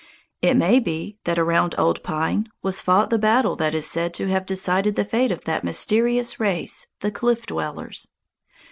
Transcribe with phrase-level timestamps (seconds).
[0.41, 4.25] It may be that around Old Pine was fought the battle that is said to
[4.29, 8.07] have decided the fate of that mysterious race the Cliff Dwellers.